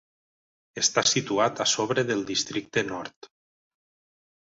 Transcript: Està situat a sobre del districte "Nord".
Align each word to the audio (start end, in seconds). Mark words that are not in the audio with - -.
Està 0.83 1.01
situat 1.09 1.61
a 1.65 1.67
sobre 1.73 2.05
del 2.07 2.23
districte 2.31 2.85
"Nord". 2.87 3.29